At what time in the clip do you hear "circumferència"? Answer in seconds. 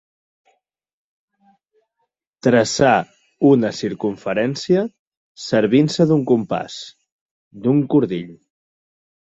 3.83-4.87